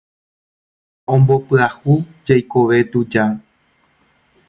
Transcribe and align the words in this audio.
Ha 1.05 1.11
ombopyahu 1.17 1.93
jeikove 2.25 2.79
tuja 2.91 3.25